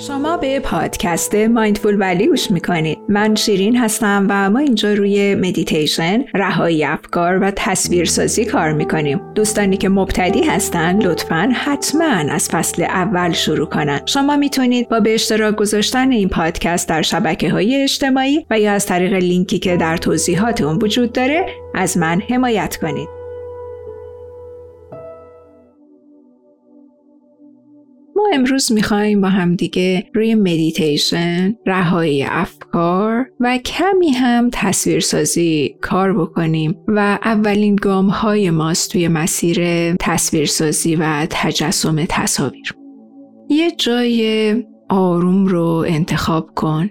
شما 0.00 0.36
به 0.36 0.60
پادکست 0.60 1.34
Mindfully 1.34 2.26
گوش 2.26 2.50
می‌کنید. 2.50 2.98
من 3.08 3.34
شیرین 3.34 3.76
هستم 3.76 4.26
و 4.30 4.50
ما 4.50 4.58
اینجا 4.58 4.92
روی 4.92 5.34
مدیتیشن 5.34 6.24
رهایی 6.34 6.84
افکار 6.84 7.38
و 7.38 7.50
تصویرسازی 7.56 8.44
کار 8.44 8.72
می‌کنیم. 8.72 9.20
دوستانی 9.34 9.76
که 9.76 9.88
مبتدی 9.88 10.42
هستن 10.42 11.02
لطفا 11.02 11.52
حتما 11.54 12.04
از 12.04 12.48
فصل 12.48 12.82
اول 12.82 13.32
شروع 13.32 13.66
کنن. 13.68 14.00
شما 14.06 14.36
می‌تونید 14.36 14.88
با 14.88 15.00
به 15.00 15.14
اشتراک 15.14 15.56
گذاشتن 15.56 16.10
این 16.10 16.28
پادکست 16.28 16.88
در 16.88 17.02
شبکه 17.02 17.50
های 17.50 17.82
اجتماعی 17.82 18.46
و 18.50 18.60
یا 18.60 18.72
از 18.72 18.86
طریق 18.86 19.12
لینکی 19.12 19.58
که 19.58 19.76
در 19.76 19.96
توضیحات 19.96 20.60
اون 20.60 20.78
وجود 20.82 21.12
داره 21.12 21.46
از 21.74 21.98
من 21.98 22.20
حمایت 22.20 22.76
کنید. 22.76 23.17
امروز 28.32 28.72
می‌خوایم 28.72 29.20
با 29.20 29.28
هم 29.28 29.54
دیگه 29.54 30.10
روی 30.14 30.34
مدیتیشن، 30.34 31.54
رهایی 31.66 32.22
افکار 32.22 33.26
و 33.40 33.58
کمی 33.58 34.10
هم 34.10 34.50
تصویرسازی 34.52 35.76
کار 35.80 36.18
بکنیم 36.18 36.76
و 36.88 37.18
اولین 37.24 37.76
گام 37.76 38.08
های 38.08 38.50
ماست 38.50 38.92
توی 38.92 39.08
مسیر 39.08 39.94
تصویرسازی 39.96 40.96
و 40.96 41.26
تجسم 41.30 42.04
تصاویر. 42.04 42.74
یه 43.50 43.70
جای 43.70 44.54
آروم 44.88 45.46
رو 45.46 45.84
انتخاب 45.88 46.50
کن. 46.54 46.90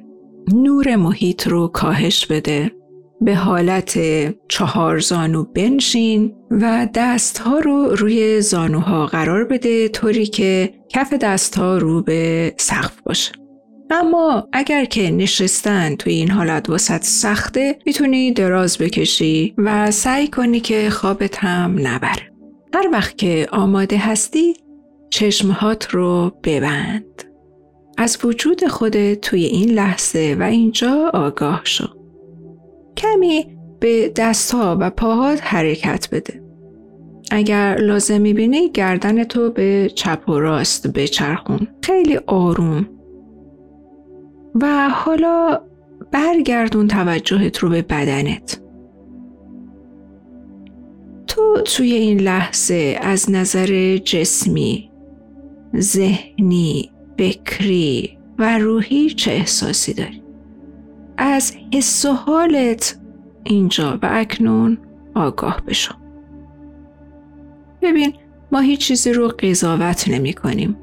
نور 0.53 0.95
محیط 0.95 1.47
رو 1.47 1.67
کاهش 1.67 2.25
بده. 2.25 2.71
به 3.21 3.35
حالت 3.35 3.99
چهار 4.47 4.99
زانو 4.99 5.43
بنشین 5.43 6.35
و 6.51 6.87
دستها 6.93 7.59
رو 7.59 7.85
روی 7.85 8.41
زانوها 8.41 9.05
قرار 9.05 9.43
بده 9.43 9.87
طوری 9.87 10.25
که 10.25 10.73
کف 10.89 11.13
دستها 11.13 11.77
رو 11.77 12.01
به 12.01 12.53
سقف 12.57 13.01
باشه. 13.01 13.31
اما 13.91 14.47
اگر 14.53 14.85
که 14.85 15.11
نشستن 15.11 15.95
توی 15.95 16.13
این 16.13 16.31
حالت 16.31 16.69
وسط 16.69 17.03
سخته 17.03 17.79
می‌تونی 17.85 18.31
دراز 18.31 18.77
بکشی 18.77 19.55
و 19.57 19.91
سعی 19.91 20.27
کنی 20.27 20.59
که 20.59 20.89
خوابت 20.89 21.37
هم 21.37 21.75
نبره. 21.87 22.31
هر 22.73 22.89
وقت 22.91 23.17
که 23.17 23.47
آماده 23.51 23.97
هستی 23.97 24.53
چشمهات 25.09 25.87
رو 25.89 26.31
ببند. 26.43 27.23
از 27.97 28.17
وجود 28.23 28.67
خودت 28.67 29.21
توی 29.21 29.43
این 29.43 29.69
لحظه 29.69 30.35
و 30.39 30.43
اینجا 30.43 31.11
آگاه 31.13 31.61
شو. 31.63 31.96
کمی 32.97 33.57
به 33.79 34.11
دستها 34.15 34.77
و 34.79 34.89
پاهات 34.89 35.39
حرکت 35.43 36.07
بده. 36.11 36.43
اگر 37.31 37.77
لازم 37.79 38.21
می‌بینی 38.21 38.69
گردن 38.69 39.23
تو 39.23 39.51
به 39.51 39.91
چپ 39.95 40.29
و 40.29 40.39
راست 40.39 40.87
بچرخون. 40.87 41.67
خیلی 41.83 42.19
آروم. 42.27 42.89
و 44.55 44.89
حالا 44.89 45.61
برگردون 46.11 46.87
توجهت 46.87 47.57
رو 47.57 47.69
به 47.69 47.81
بدنت. 47.81 48.61
تو 51.27 51.61
توی 51.65 51.93
این 51.93 52.19
لحظه 52.19 52.97
از 53.01 53.31
نظر 53.31 53.97
جسمی، 53.97 54.91
ذهنی، 55.75 56.91
فکری 57.17 58.17
و 58.39 58.57
روحی 58.57 59.09
چه 59.09 59.31
احساسی 59.31 59.93
داری؟ 59.93 60.21
از 61.17 61.53
حس 61.73 62.05
و 62.05 62.11
حالت 62.11 62.99
اینجا 63.43 63.99
و 64.01 64.09
اکنون 64.11 64.77
آگاه 65.15 65.61
بشو. 65.67 65.93
ببین 67.81 68.13
ما 68.51 68.59
هیچ 68.59 68.79
چیزی 68.79 69.13
رو 69.13 69.27
قضاوت 69.27 70.07
نمی 70.07 70.33
کنیم. 70.33 70.77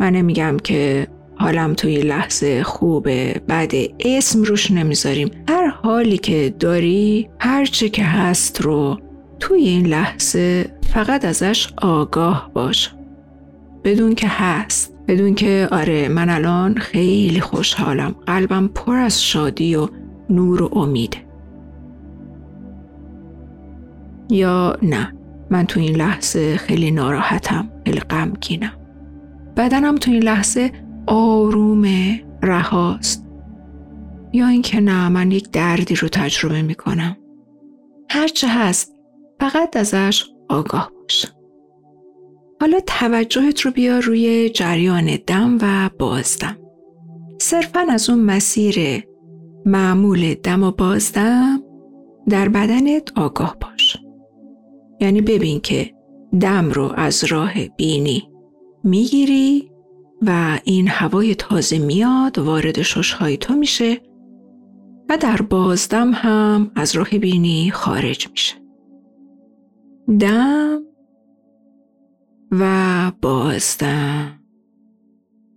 من 0.00 0.12
نمیگم 0.12 0.56
که 0.64 1.06
حالم 1.36 1.74
توی 1.74 1.96
لحظه 1.96 2.62
خوبه 2.62 3.42
بعد 3.48 3.72
اسم 4.00 4.42
روش 4.42 4.70
نمی‌ذاریم 4.70 5.30
هر 5.48 5.66
حالی 5.68 6.18
که 6.18 6.54
داری 6.58 7.28
هر 7.38 7.64
چه 7.64 7.88
که 7.88 8.04
هست 8.04 8.60
رو 8.60 9.00
توی 9.40 9.62
این 9.62 9.86
لحظه 9.86 10.74
فقط 10.94 11.24
ازش 11.24 11.68
آگاه 11.82 12.50
باش 12.54 12.94
بدون 13.84 14.14
که 14.14 14.28
هست. 14.28 14.94
بدون 15.08 15.34
که 15.34 15.68
آره 15.72 16.08
من 16.08 16.30
الان 16.30 16.74
خیلی 16.74 17.40
خوشحالم. 17.40 18.14
قلبم 18.26 18.68
پر 18.68 18.96
از 18.96 19.22
شادی 19.22 19.74
و 19.74 19.88
نور 20.30 20.62
و 20.62 20.78
امیده 20.78 21.18
یا 24.30 24.76
نه 24.82 25.12
من 25.50 25.66
تو 25.66 25.80
این 25.80 25.96
لحظه 25.96 26.56
خیلی 26.56 26.90
ناراحتم 26.90 27.68
خیلی 27.86 28.00
غمگینم. 28.00 28.72
بدنم 29.56 29.94
تو 29.94 30.10
این 30.10 30.22
لحظه 30.22 30.72
آرومه 31.06 32.24
رهاست. 32.42 33.26
یا 34.32 34.46
اینکه 34.46 34.80
نه 34.80 35.08
من 35.08 35.30
یک 35.30 35.50
دردی 35.50 35.94
رو 35.94 36.08
تجربه 36.08 36.62
می‌کنم. 36.62 37.16
هرچه 38.10 38.48
هست 38.48 38.94
فقط 39.40 39.76
ازش 39.76 40.24
آگاه 40.48 40.90
باش. 41.02 41.26
حالا 42.62 42.80
توجهت 42.86 43.60
رو 43.60 43.70
بیا 43.70 43.98
روی 43.98 44.50
جریان 44.50 45.18
دم 45.26 45.58
و 45.62 45.90
بازدم. 45.98 46.56
صرفا 47.40 47.86
از 47.90 48.10
اون 48.10 48.20
مسیر 48.20 49.04
معمول 49.66 50.34
دم 50.34 50.62
و 50.62 50.70
بازدم 50.70 51.62
در 52.28 52.48
بدنت 52.48 53.18
آگاه 53.18 53.56
باش. 53.60 53.96
یعنی 55.00 55.20
ببین 55.20 55.60
که 55.60 55.90
دم 56.40 56.70
رو 56.70 56.92
از 56.96 57.24
راه 57.24 57.68
بینی 57.68 58.30
می‌گیری 58.84 59.70
و 60.22 60.58
این 60.64 60.88
هوای 60.88 61.34
تازه 61.34 61.78
میاد 61.78 62.38
وارد 62.38 62.82
ششهای 62.82 63.36
تو 63.36 63.54
میشه 63.54 64.00
و 65.08 65.16
در 65.16 65.42
بازدم 65.42 66.10
هم 66.14 66.70
از 66.76 66.96
راه 66.96 67.08
بینی 67.08 67.70
خارج 67.70 68.28
میشه. 68.30 68.54
دم 70.20 70.91
و 72.52 73.12
بازدم. 73.22 74.38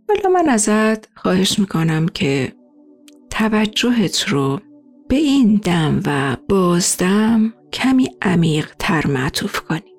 حالا 0.09 0.29
من 0.29 0.49
ازت 0.49 1.17
خواهش 1.17 1.59
می‌کنم 1.59 2.05
که 2.07 2.53
توجهت 3.29 4.23
رو 4.23 4.59
به 5.09 5.15
این 5.15 5.55
دم 5.55 5.99
و 6.05 6.37
بازدم 6.49 7.53
کمی 7.73 8.09
عمیق 8.21 8.75
تر 8.79 9.07
معطوف 9.07 9.59
کنی. 9.59 9.95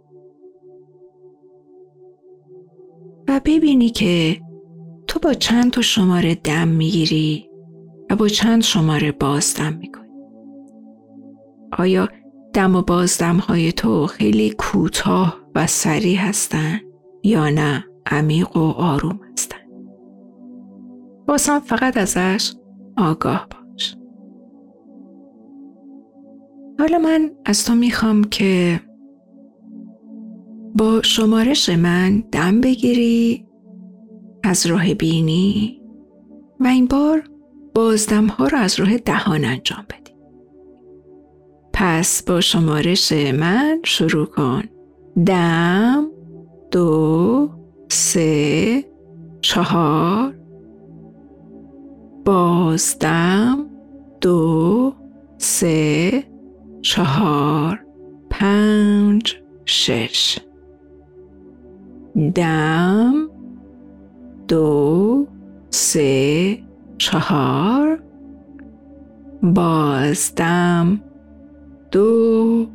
و 3.29 3.41
ببینی 3.45 3.91
که 3.91 4.41
تو 5.07 5.21
با 5.21 5.35
چند 5.35 5.71
تا 5.71 5.83
شماره 5.83 6.35
دم 6.35 6.69
می‌گیری 6.69 7.51
و 8.11 8.17
با 8.17 8.29
چند 8.29 8.63
شماره 8.63 9.13
بازدم 9.13 9.73
می‌کنی. 9.73 10.07
آیا 11.79 12.09
دم 12.53 12.77
و 12.77 12.83
بازدم 12.83 13.37
های 13.37 13.73
تو 13.73 14.07
خیلی 14.07 14.51
کوتاه 14.51 15.41
و 15.55 15.67
سریع 15.67 16.19
هستند 16.19 16.81
یا 17.27 17.51
نه 17.51 17.85
عمیق 18.07 18.57
و 18.57 18.61
آروم 18.61 19.21
هستن 19.33 19.57
بازم 21.27 21.59
فقط 21.59 21.97
ازش 21.97 22.55
آگاه 22.97 23.49
باش 23.51 23.97
حالا 26.79 26.99
من 26.99 27.31
از 27.45 27.65
تو 27.65 27.75
می‌خوام 27.75 28.25
که 28.25 28.81
با 30.75 31.03
شمارش 31.03 31.69
من 31.69 32.21
دم 32.33 32.61
بگیری 32.61 33.47
از 34.45 34.67
راه 34.67 34.95
بینی 34.95 35.83
و 36.61 36.67
این 36.67 36.87
بار 36.87 37.23
بازدم 37.75 38.27
ها 38.27 38.47
رو 38.47 38.59
از 38.59 38.81
راه 38.81 38.99
دهان 38.99 39.45
انجام 39.45 39.85
بدی. 39.91 40.17
پس 41.73 42.23
با 42.23 42.41
شمارش 42.41 43.13
من 43.13 43.81
شروع 43.85 44.27
کن. 44.27 44.63
دم 45.27 46.16
دو 46.71 47.51
سه 47.89 48.85
چهار. 49.41 50.35
بازدم 52.25 53.67
دو 54.21 54.93
سه 55.39 56.25
چهار 56.83 57.81
پنج 58.31 59.37
شش. 59.65 60.39
دم 62.35 63.31
دو 64.49 65.27
سه 65.71 66.59
چهار. 66.99 68.03
بازدم 69.43 71.01
دو 71.91 72.67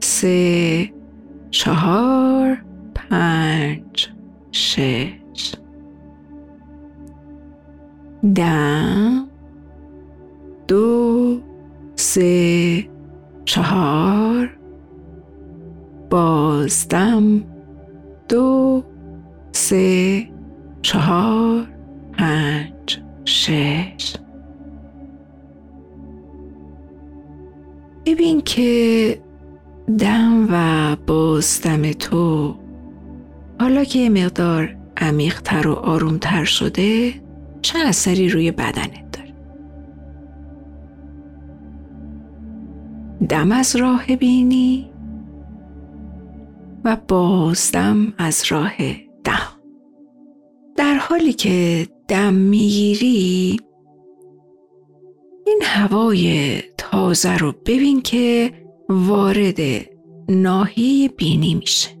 سه 0.00 0.90
چهار. 1.50 2.58
پنج 3.10 4.08
شش. 4.52 5.54
دم 8.34 9.28
دو. 10.68 11.40
سه. 11.96 12.88
چهار. 13.44 14.56
بازدم. 16.10 17.42
دو. 18.28 18.84
سه. 19.52 20.28
چهار. 20.82 21.66
پنج 22.12 23.02
شش. 23.24 24.16
ببین 28.06 28.40
که 28.40 29.18
دم 29.98 30.48
و 30.50 30.96
بازدم 31.06 31.92
تو 31.92 32.54
حالا 33.60 33.84
که 33.84 34.10
مقدار 34.10 34.76
عمیقتر 34.96 35.68
و 35.68 35.72
آرومتر 35.72 36.44
شده 36.44 37.14
چه 37.62 37.78
اثری 37.78 38.28
روی 38.28 38.50
بدنت 38.50 39.10
داره. 39.12 39.34
دم 43.28 43.52
از 43.52 43.76
راه 43.76 44.16
بینی 44.16 44.90
و 46.84 46.96
بازدم 47.08 48.12
از 48.18 48.44
راه 48.48 48.72
دهان 49.24 49.60
در 50.76 50.94
حالی 50.94 51.32
که 51.32 51.86
دم 52.08 52.34
می‌گیری 52.34 53.60
این 55.46 55.62
هوای 55.62 56.58
تازه 56.78 57.36
رو 57.36 57.54
ببین 57.66 58.02
که 58.02 58.52
وارد 58.88 59.58
ناحیه 60.28 61.08
بینی 61.08 61.54
میشه. 61.54 61.93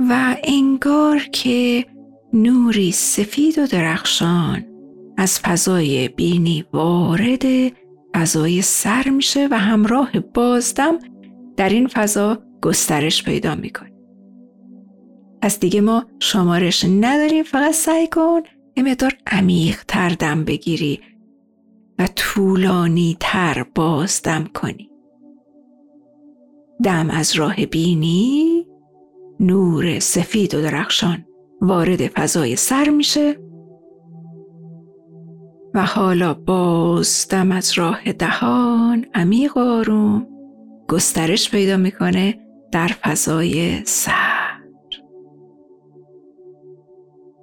و 0.00 0.36
انگار 0.44 1.18
که 1.18 1.86
نوری 2.32 2.92
سفید 2.92 3.58
و 3.58 3.66
درخشان. 3.66 4.64
از 5.16 5.40
فضای 5.40 6.08
بینی 6.08 6.64
وارد 6.72 7.72
فضای 8.14 8.62
سر 8.62 9.08
میشه 9.08 9.48
و 9.50 9.58
همراه 9.58 10.20
بازدم 10.20 10.98
در 11.56 11.68
این 11.68 11.86
فضا 11.86 12.42
گسترش 12.62 13.22
پیدا 13.22 13.54
می‌کنه. 13.54 13.92
پس 15.42 15.60
دیگه 15.60 15.80
ما 15.80 16.04
شمارش 16.20 16.84
نداریم 16.84 17.42
فقط 17.42 17.74
سعی 17.74 18.06
کن 18.06 18.40
یه 18.76 18.82
مقدار 18.82 19.12
عمیق 19.26 19.84
تر 19.88 20.08
دم 20.08 20.44
بگیری 20.44 21.00
و 21.98 22.08
طولانی 22.16 23.16
تر 23.20 23.66
بازدم 23.74 24.44
کنی. 24.44 24.90
دم 26.82 27.10
از 27.10 27.36
راه 27.36 27.66
بینی 27.66 28.53
نور 29.40 29.98
سفید 29.98 30.54
و 30.54 30.62
درخشان 30.62 31.24
وارد 31.60 32.06
فضای 32.06 32.56
سر 32.56 32.88
میشه 32.88 33.36
و 35.74 35.86
حالا 35.86 36.34
باز 36.34 37.26
دم 37.30 37.52
از 37.52 37.72
راه 37.78 38.12
دهان 38.12 39.06
عمیق 39.14 39.58
آروم 39.58 40.26
گسترش 40.88 41.50
پیدا 41.50 41.76
می‌کنه 41.76 42.38
در 42.72 42.88
فضای 42.88 43.84
سر. 43.84 44.44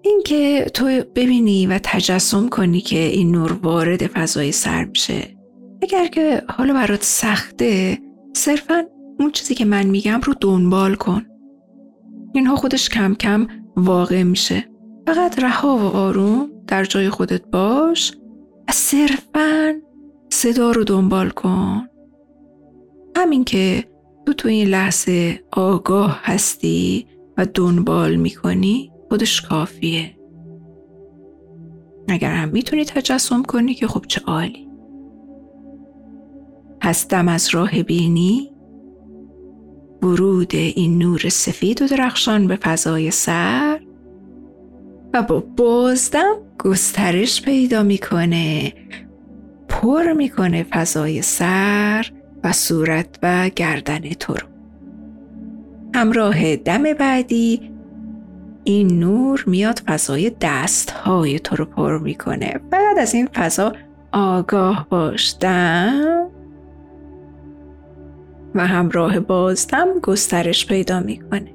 اینکه 0.04 0.66
تو 0.74 0.86
ببینی 1.16 1.68
و 1.68 1.80
تجسم 1.84 2.50
کنی 2.50 2.82
که 2.82 3.00
این 3.00 3.32
نور 3.32 3.54
وارد 3.64 4.08
فضای 4.08 4.52
سر 4.52 4.86
میشه 4.86 5.38
اگر 5.82 6.08
که 6.08 6.42
حالا 6.50 6.74
برات 6.74 7.04
سخته 7.04 8.00
صرفا 8.34 8.84
اون 9.20 9.32
چیزی 9.32 9.56
که 9.56 9.66
من 9.66 9.84
میگم 9.84 10.22
رو 10.24 10.34
دنبال 10.42 10.96
کن. 10.96 11.26
اینها 12.34 12.56
خودش 12.56 12.90
کم 12.90 13.14
کم 13.14 13.48
واقع 13.76 14.24
میشه. 14.24 14.66
فقط 15.08 15.40
رها 15.40 15.78
و 15.78 15.82
آروم 15.82 16.50
در 16.68 16.84
جای 16.84 17.10
خودت 17.10 17.48
باش 17.48 18.18
و 18.68 18.72
صرفا 18.72 19.74
صدا 20.30 20.72
رو 20.72 20.84
دنبال 20.84 21.30
کن. 21.30 21.88
همین 23.18 23.44
که 23.44 23.84
تو 24.26 24.34
تو 24.34 24.48
این 24.48 24.68
لحظه 24.68 25.44
آگاه 25.52 26.20
هستی 26.24 27.08
و 27.38 27.46
دنبال 27.46 28.16
می‌کنی 28.16 28.92
خودش 29.10 29.42
کافیه. 29.42 30.18
اگر 32.08 32.32
هم 32.34 32.50
می‌تونی 32.50 32.86
تجسم 32.86 33.44
کنی 33.44 33.74
که 33.74 33.88
خب 33.88 34.06
چه 34.08 34.22
عالی. 34.28 34.68
هستم 36.84 37.28
از 37.28 37.50
راه 37.50 37.84
بینی 37.84 38.51
ورود 40.04 40.56
این 40.56 40.98
نور 40.98 41.30
سفید 41.30 41.82
و 41.82 41.88
درخشان 41.88 42.48
به 42.48 42.56
فضای 42.56 43.12
سر 43.12 43.80
و 45.14 45.22
با 45.22 45.44
بازدم 45.58 46.36
گسترش 46.60 47.42
پیدا 47.42 47.84
می‌کنه 47.84 48.74
پر 49.70 50.14
می‌کنه 50.14 50.64
فضای 50.64 51.22
سر 51.22 52.06
و 52.44 52.52
صورت 52.52 53.20
و 53.24 53.50
گردن 53.50 54.00
تو 54.00 54.34
رو. 54.34 54.48
همراه 55.96 56.56
دم 56.56 56.84
بعدی 56.94 57.72
این 58.64 59.00
نور 59.00 59.44
میاد 59.48 59.80
فضای 59.80 60.32
دست 60.42 60.92
های 60.92 61.40
تو 61.40 61.56
رو 61.56 61.66
پر 61.66 61.98
می‌کنه. 61.98 62.60
بعد 62.72 63.00
از 63.00 63.14
این 63.14 63.28
فضا 63.34 63.74
آگاه 64.12 64.88
باشدم 64.90 66.31
و 68.56 68.68
همراه 68.68 69.20
بازدم 69.20 69.88
گسترش 70.04 70.66
پیدا 70.66 71.00
می‌کنه. 71.00 71.52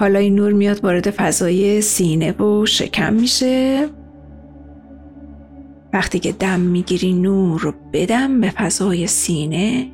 حالا 0.00 0.18
این 0.18 0.34
نور 0.34 0.52
میاد 0.52 0.84
وارد 0.84 1.10
فضای 1.10 1.80
سینه 1.80 2.32
و 2.32 2.66
شکم 2.66 3.14
میشه. 3.14 3.88
وقتی 5.92 6.18
که 6.18 6.32
دم 6.32 6.60
می‌گیری 6.60 7.12
نور 7.12 7.60
رو 7.60 7.72
بدم 7.92 8.40
به 8.40 8.50
فضای 8.50 9.06
سینه 9.06 9.90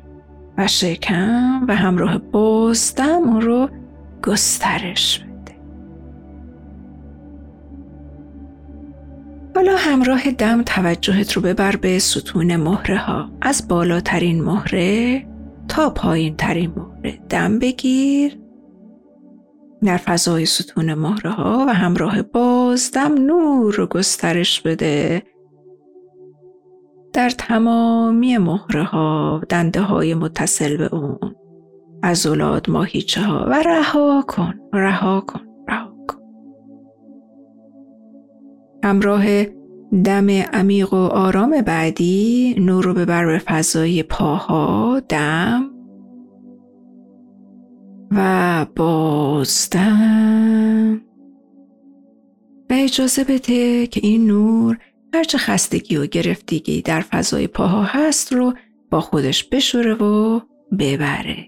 و 0.57 0.67
شکم 0.67 1.65
و 1.67 1.75
همراه 1.75 2.17
بازدم 2.17 3.21
اون 3.23 3.41
رو 3.41 3.69
گسترش 4.23 5.19
بده 5.19 5.30
حالا 9.61 9.75
همراه 9.77 10.31
دم 10.31 10.63
توجهت 10.63 11.31
رو 11.31 11.41
ببر 11.41 11.75
به 11.75 11.99
ستون 11.99 12.55
مهره 12.55 12.97
ها. 12.97 13.29
از 13.41 13.67
بالاترین 13.67 14.43
مهره 14.43 15.27
تا 15.67 15.89
پایین 15.89 16.35
ترین 16.35 16.73
مهره. 16.75 17.19
دم 17.29 17.59
بگیر. 17.59 18.39
در 19.83 19.97
فضای 19.97 20.45
ستون 20.45 20.93
مهره 20.93 21.31
ها 21.31 21.65
و 21.67 21.73
همراه 21.73 22.21
بازدم 22.21 23.13
نور 23.13 23.75
رو 23.75 23.85
گسترش 23.85 24.61
بده. 24.61 25.23
در 27.13 27.29
تمامی 27.29 28.37
مهره 28.37 28.83
ها 28.83 29.41
دنده 29.49 29.81
های 29.81 30.13
متصل 30.13 30.77
به 30.77 30.95
اون. 30.95 31.35
عضلات 32.03 32.69
ماهیچه 32.69 33.21
ها. 33.21 33.45
و 33.49 33.53
رها 33.53 34.23
کن 34.27 34.43
رها 34.43 34.61
کن. 34.61 34.79
رها 34.79 35.21
کن. 35.21 35.50
همراه 38.83 39.43
دم 40.03 40.29
عمیق 40.29 40.93
و 40.93 40.97
آرام 40.97 41.61
بعدی 41.61 42.55
نور 42.59 42.83
رو 42.83 42.93
ببر 42.93 43.25
به 43.25 43.37
فضای 43.37 44.03
پاها 44.03 45.01
دم. 45.09 45.71
و 48.11 48.65
بازدم 48.75 50.21
و 52.69 52.73
اجازه 52.73 53.23
بده 53.23 53.87
که 53.87 54.01
این 54.03 54.27
نور 54.27 54.77
هرچه 55.13 55.37
خستگی 55.37 55.97
و 55.97 56.05
گرفتگی 56.05 56.81
در 56.81 57.01
فضای 57.01 57.47
پاها 57.47 57.83
هست 57.83 58.33
رو 58.33 58.53
با 58.91 59.01
خودش 59.01 59.43
بشوره 59.43 59.93
و 59.93 60.39
ببره. 60.79 61.47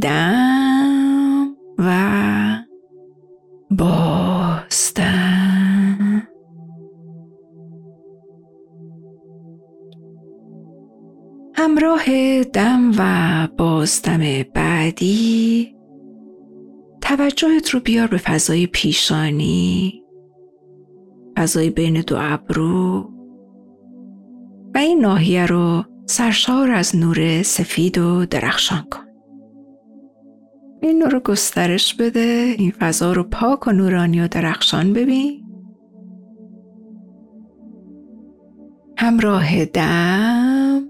دم 0.00 1.56
و 1.78 1.90
بازدم 3.70 5.50
همراه 11.54 12.04
دم 12.44 12.92
و 12.98 13.48
بازدم 13.56 14.42
بعدی 14.54 15.74
توجهت 17.00 17.70
رو 17.70 17.80
بیار 17.80 18.06
به 18.06 18.16
فضای 18.16 18.66
پیشانی 18.66 20.00
فضای 21.36 21.70
بین 21.70 22.00
دو 22.00 22.16
ابرو. 22.18 23.10
و 24.74 24.78
این 24.78 25.00
ناحیه 25.00 25.46
رو 25.46 25.84
سرشار 26.06 26.70
از 26.70 26.96
نور 26.96 27.42
سفید 27.42 27.98
و 27.98 28.26
درخشان 28.26 28.82
کن. 28.90 29.09
این 30.82 30.98
نور 30.98 31.10
رو 31.10 31.20
گسترش 31.20 31.94
بده 31.94 32.54
این 32.58 32.70
فضا 32.70 33.12
رو 33.12 33.22
پاک 33.22 33.66
و 33.66 33.72
نورانی 33.72 34.20
و 34.20 34.28
درخشان 34.28 34.92
ببین. 34.92 35.44
همراه 38.96 39.64
دم 39.64 40.82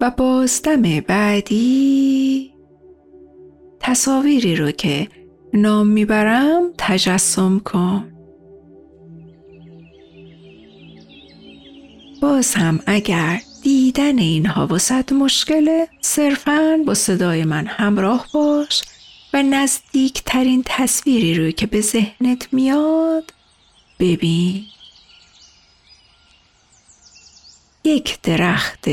و 0.00 0.10
بازدم 0.10 0.82
بعدی 1.00 2.54
تصاویری 3.80 4.56
رو 4.56 4.70
که 4.70 5.08
نام 5.54 5.86
می‌برم 5.86 6.62
تجسم 6.78 7.58
کن. 7.58 8.10
باز 12.22 12.54
هم 12.54 12.80
اگر 12.86 13.40
دیدن 13.64 14.18
اینها 14.18 14.66
واسد 14.66 15.12
مشکله. 15.12 15.88
صرفا 16.00 16.82
با 16.86 16.94
صدای 16.94 17.44
من 17.44 17.66
همراه 17.66 18.26
باش 18.34 18.82
و 19.32 19.42
نزدیکترین 19.42 20.62
تصویری 20.66 21.34
رو 21.34 21.50
که 21.50 21.66
به 21.66 21.80
ذهنت 21.80 22.52
میاد 22.52 23.32
ببین. 23.98 24.64
یک 27.84 28.20
درخت 28.22 28.84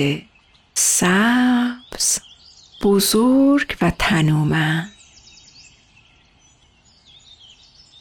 سبز 0.74 2.20
بزرگ 2.84 3.78
و 3.82 3.92
تنومند. 4.00 4.92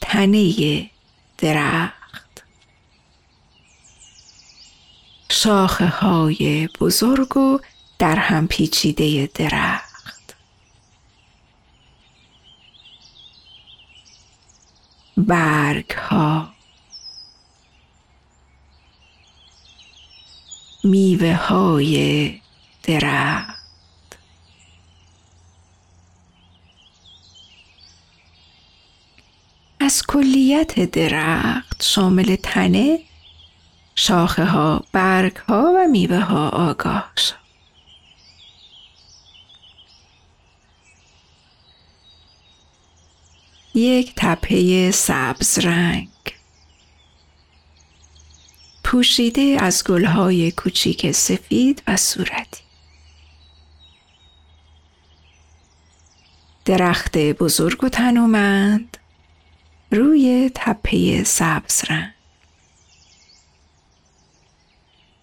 تنه 0.01 0.89
درخت. 1.37 2.00
شاخه 5.43 5.87
های 5.87 6.67
بزرگ 6.79 7.37
و 7.37 7.59
در 7.99 8.15
هم 8.15 8.47
پیچیده 8.47 9.29
درخت. 9.33 10.35
برگ 15.17 15.91
ها 15.91 16.53
میوه 20.83 21.33
های 21.33 22.41
درخت. 22.83 23.61
از 29.79 30.03
کلیت 30.07 30.91
درخت 30.91 31.83
شامل 31.83 32.35
تنه 32.35 33.10
شاخه 34.03 34.45
ها، 34.45 34.83
برگ 34.91 35.35
ها 35.35 35.73
و 35.75 35.87
میوه 35.87 36.19
ها 36.19 36.49
آگاه 36.49 37.11
شد. 37.17 37.35
یک 43.75 44.13
تپه 44.15 44.91
سبز 44.91 45.59
رنگ 45.59 46.09
پوشیده 48.83 49.57
از 49.59 49.83
گلهای 49.83 50.51
کوچیک 50.51 51.11
سفید 51.11 51.83
و 51.87 51.97
صورتی. 51.97 52.63
درخت 56.65 57.17
بزرگ 57.17 57.83
و 57.83 57.89
تنومند 57.89 58.97
روی 59.91 60.51
تپه 60.55 61.23
سبز 61.23 61.83
رنگ 61.89 62.20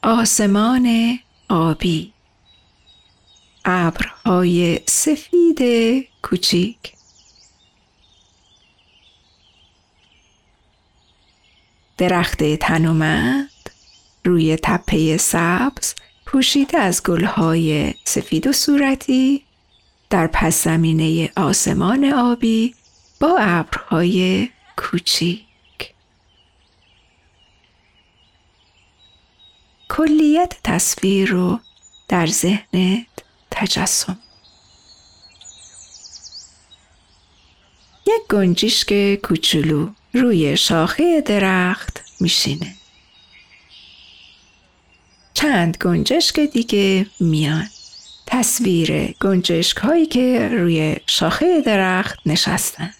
آسمان 0.08 1.18
آبی. 1.48 2.12
ابرهای 3.64 4.80
سفید 4.86 5.60
کوچیک. 6.22 6.78
درخت 11.98 12.54
تنومند 12.54 13.70
روی 14.24 14.56
تپه 14.56 15.16
سبز 15.16 15.94
پوشیده 16.26 16.78
از 16.78 17.02
گلهای 17.02 17.94
سفید 18.04 18.46
و 18.46 18.52
صورتی. 18.52 19.44
در 20.10 20.26
پس 20.26 20.64
زمینه 20.64 21.32
آسمان 21.36 22.04
آبی 22.04 22.74
با 23.20 23.36
ابرهای 23.38 24.48
کوچیک. 24.76 25.47
کلیت 29.88 30.56
تصویر 30.64 31.28
رو 31.28 31.60
در 32.08 32.26
ذهنت 32.26 33.06
تجسم. 33.50 34.18
یک 38.06 38.28
گنجشک 38.30 39.14
کوچولو 39.14 39.88
روی 40.12 40.56
شاخه 40.56 41.20
درخت 41.20 42.00
میشینه. 42.20 42.74
چند 45.34 45.76
گنجشک 45.76 46.40
دیگه 46.40 47.06
میان. 47.20 47.68
تصویر 48.26 49.14
گنجشک 49.20 49.76
هایی 49.76 50.06
که 50.06 50.48
روی 50.52 50.96
شاخه 51.06 51.60
درخت 51.60 52.18
نشستن. 52.26 52.94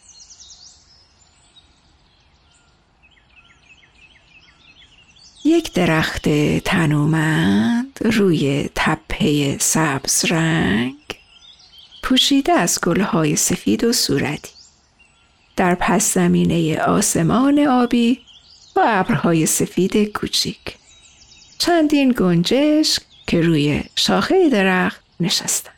یک 5.49 5.73
درخت 5.73 6.29
تنومند 6.65 7.99
روی 8.05 8.71
تپه 8.75 9.59
سبز 9.59 10.25
رنگ 10.25 10.95
پوشیده 12.03 12.53
از 12.53 12.79
گلهای 12.83 13.37
سفید 13.37 13.85
و 13.85 13.93
صورتی. 13.93 14.53
در 15.57 15.75
پس 15.75 16.15
زمینه 16.15 16.79
آسمان 16.79 17.59
آبی 17.59 18.21
و 18.77 18.81
ابرهای 18.87 19.47
سفید 19.47 19.97
کوچیک. 20.05 20.77
چندین 21.59 22.15
گنجشک 22.19 23.03
که 23.27 23.41
روی 23.41 23.83
شاخه 23.97 24.49
درخت 24.49 25.01
نشستن. 25.21 25.71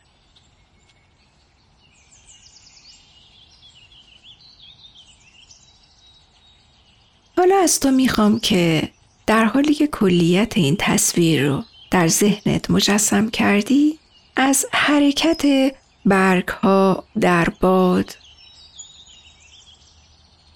حالا 7.37 7.55
از 7.63 7.79
تو 7.79 7.91
می‌خوام 7.91 8.39
که 8.39 8.89
در 9.31 9.45
حالی 9.45 9.73
که 9.73 9.87
کلیت 9.87 10.57
این 10.57 10.75
تصویر 10.79 11.47
رو 11.47 11.63
در 11.91 12.07
ذهنت 12.07 12.71
مجسم 12.71 13.29
کردی 13.29 13.99
از 14.35 14.65
حرکت 14.71 15.73
برگ 16.05 16.47
ها 16.47 17.03
در 17.19 17.49
باد 17.49 18.17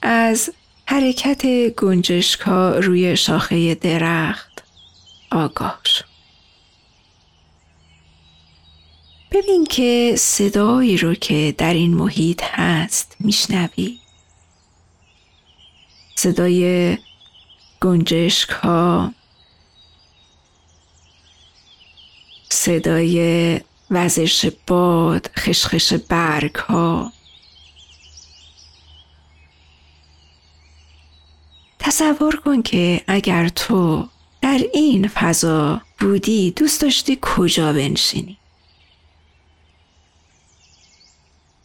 از 0.02 0.50
حرکت 0.88 1.70
گنجشک 1.70 2.40
ها 2.40 2.80
روی 2.80 3.18
شاخه 3.18 3.76
درخت 3.76 4.64
آگاه 5.32 5.80
شو. 5.84 6.06
ببین 9.32 9.66
که 9.66 10.16
صدایی 10.18 10.98
رو 10.98 11.14
که 11.14 11.56
در 11.58 11.74
این 11.74 11.94
محیط 11.94 12.44
هست 12.44 13.16
میشنوی. 13.20 14.00
صدای 16.16 16.98
گنجشک 17.82 18.50
ها 18.50 19.14
صدای 22.50 23.60
وزش 23.92 24.52
باد 24.68 25.32
خشخش 25.38 25.94
برگ 25.94 26.56
ها 26.56 27.12
تصور 31.80 32.36
کن 32.36 32.62
که 32.62 33.02
اگر 33.08 33.48
تو 33.48 34.08
در 34.42 34.60
این 34.74 35.08
فضا 35.08 35.82
بودی 36.00 36.52
دوست 36.52 36.82
داشتی 36.82 37.20
کجا 37.22 37.74
بنشینی؟ 37.74 38.38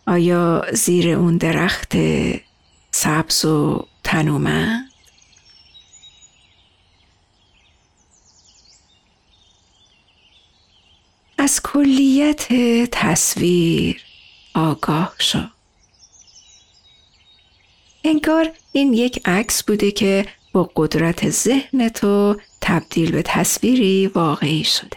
آیا 0.07 0.65
زیر 0.73 1.09
اون 1.09 1.37
درخت 1.37 1.93
سبز 2.91 3.45
و 3.45 3.87
تنومند؟ 4.05 4.90
از 11.41 11.61
کلیت 11.63 12.53
تصویر 12.93 14.03
آگاه 14.55 15.15
شو. 15.19 15.39
انگار 18.05 18.51
این 18.73 18.93
یک 18.93 19.21
عکس 19.25 19.63
بوده 19.63 19.91
که 19.91 20.27
با 20.53 20.71
قدرت 20.77 21.31
ذهن 21.31 21.89
تو 21.89 22.41
تبدیل 22.61 23.13
به 23.13 23.23
تصویری 23.23 24.07
واقعی 24.07 24.65
شده. 24.65 24.97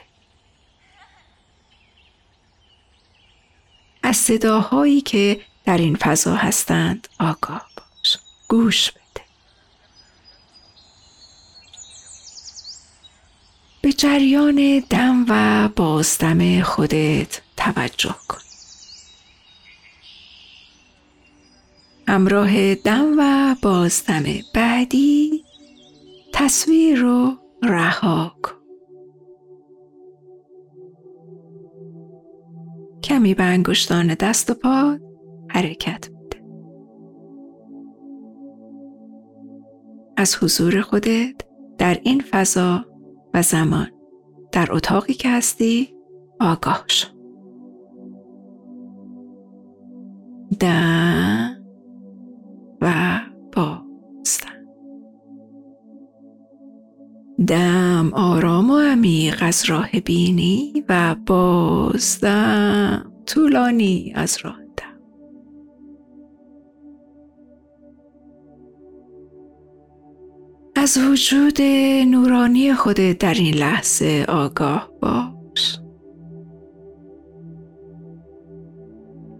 از 4.04 4.18
صداهایی 4.18 5.02
که 5.02 5.42
در 5.66 5.78
این 5.78 5.96
فضا 5.96 6.36
هستند 6.36 7.08
آگاه 7.20 7.70
باش. 7.78 8.18
گوش 8.48 8.92
بده. 8.92 9.03
به 13.84 13.92
جریان 13.92 14.84
دم 14.90 15.26
و 15.30 15.70
بازدم 15.76 16.62
خودت 16.62 17.42
توجه 17.58 18.16
کن. 18.28 18.38
همراه 22.08 22.76
دم 22.76 23.16
و 23.20 23.56
بازدم 23.62 24.24
بعدی 24.56 25.44
تصویر 26.34 27.00
رو 27.00 27.38
رها 27.64 28.36
کن. 28.44 28.52
کمی 33.04 33.34
به 33.34 33.44
انگشتان 33.44 34.14
دست 34.14 34.50
و 34.50 34.54
پا 34.54 34.98
حرکت 35.50 36.10
بده. 36.10 36.44
از 40.18 40.36
حضور 40.36 40.82
خودت 40.82 41.36
در 41.78 42.00
این 42.04 42.24
فضا 42.32 42.93
و 43.34 43.42
زمان. 43.42 43.88
در 44.52 44.68
اتاقی 44.72 45.14
که 45.14 45.30
هستی 45.30 45.94
آگاه 46.40 46.84
شو. 46.88 47.08
دم 50.60 51.58
و 52.82 53.20
بازدم 53.54 54.66
دم 57.48 58.12
آرام 58.14 58.70
و 58.70 58.80
عمیق 58.80 59.38
از 59.42 59.66
راه 59.70 60.00
بینی 60.00 60.86
و 60.90 61.16
بازدم 61.26 63.12
طولانی 63.26 64.14
از 64.16 64.38
راه 64.44 64.63
از 70.84 70.98
وجود 70.98 71.62
نورانی 72.08 72.74
خودت 72.74 73.18
در 73.18 73.34
این 73.34 73.56
لحظه 73.56 74.26
آگاه 74.28 74.90
باش. 75.02 75.80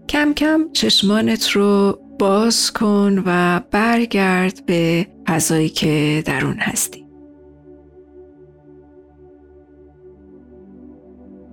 کم 0.08 0.34
کم 0.34 0.72
چشمانت 0.72 1.50
رو 1.50 1.98
باز 2.18 2.72
کن 2.72 3.22
و 3.26 3.60
برگرد 3.70 4.66
به 4.66 5.06
فضایی 5.26 5.68
که 5.68 6.22
در 6.26 6.44
اون 6.44 6.56
هستی. 6.58 7.06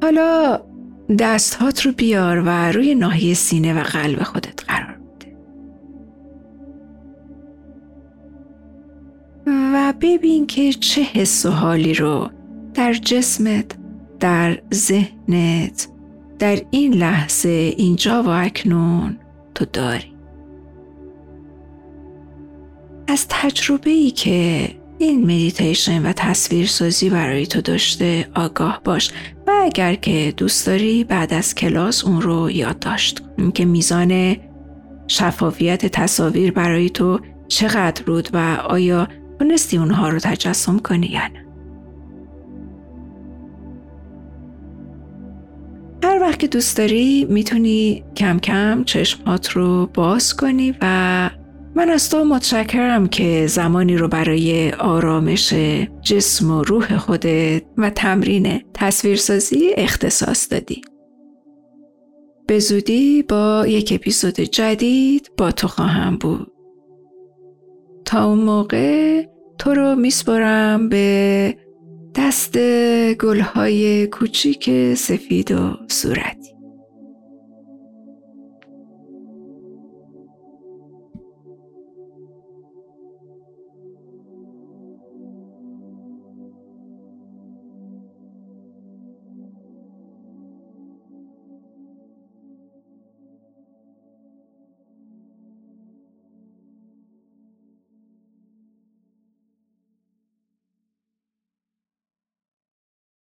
حالا 0.01 0.62
دستهات 1.19 1.81
رو 1.86 1.91
بیار 1.91 2.43
و 2.45 2.71
روی 2.71 2.95
ناحیه 2.95 3.33
سینه 3.33 3.81
و 3.81 3.83
قلب 3.83 4.24
خودت 4.24 4.63
قرار 4.67 4.90
ببین 10.01 10.48
که 10.48 10.74
چه 10.74 11.01
حس 11.01 11.46
و 11.46 11.50
حالی 11.50 11.93
رو 11.93 12.29
در 12.74 12.93
جسمت 12.93 13.65
در 14.20 14.62
ذهنت 14.74 15.88
در 16.39 16.62
این 16.72 16.93
لحظه 16.93 17.74
اینجا 17.77 18.24
و 18.24 18.27
اکنون 18.27 19.17
تو 19.55 19.65
داری. 19.74 20.13
از 23.08 23.25
تجربه 23.29 23.89
ای 23.89 24.12
که 24.12 24.70
این 25.00 25.24
مدیتیشن 25.24 26.05
و 26.05 26.13
تصویرسازی 26.13 27.10
برای 27.10 27.48
تو 27.48 27.62
داشته 27.62 28.29
آگاه 28.36 28.81
باش 28.84 29.12
و 29.48 29.51
اگر 29.63 29.96
که 29.96 30.34
دوست 30.38 30.67
داری 30.67 31.03
بعد 31.03 31.34
از 31.34 31.55
کلاس 31.55 32.05
اون 32.05 32.22
رو 32.22 32.51
یادداشت 32.51 33.20
کن 33.20 33.51
که 33.51 33.65
میزان 33.65 34.38
شفافیت 35.08 35.86
تصاویر 35.86 36.51
برای 36.51 36.89
تو 36.89 37.20
چقدر 37.48 38.03
بود 38.03 38.29
و 38.34 38.38
آیا 38.70 39.08
تونستی 39.41 39.77
اونها 39.77 40.10
رو 40.10 40.19
تجسم 40.19 40.79
کنی 40.79 41.07
یا 41.07 41.27
نه 41.27 41.45
هر 46.03 46.21
وقت 46.21 46.39
که 46.39 46.48
دوست 46.48 46.77
داری 46.77 47.25
می‌تونی 47.29 48.03
کم 48.15 48.39
کم 48.39 48.83
چشمات 48.83 49.50
رو 49.50 49.89
باز 49.93 50.36
کنی 50.36 50.75
و 50.81 51.29
من 51.75 51.89
از 51.89 52.10
تو 52.10 52.25
متشکرم 52.25 53.07
که 53.07 53.48
زمانی 53.48 53.98
رو 53.98 54.07
برای 54.07 54.71
آرامش 54.71 55.53
جسم 56.01 56.51
و 56.51 56.63
روح 56.63 56.98
خودت 56.98 57.63
و 57.77 57.89
تمرین 57.89 58.62
تصویرسازی 58.74 59.74
اختصاص 59.77 60.51
دادی. 60.51 60.81
به 62.48 62.60
زودی 62.60 63.24
با 63.24 63.65
یک 63.67 63.93
اپیزود 63.95 64.39
جدید 64.39 65.31
با 65.38 65.51
تو 65.51 65.67
خواهم 65.67 66.17
بود. 66.17 66.50
تا 68.05 68.25
اون 68.25 68.39
موقع 68.39 69.24
تو 69.58 69.74
رو 69.74 69.96
میسپرم 69.96 70.89
به 70.89 71.58
دست 72.15 72.58
گلهای 73.13 74.08
کوچیک 74.08 74.93
سفید 74.93 75.51
و 75.51 75.77
صورتی. 75.88 76.61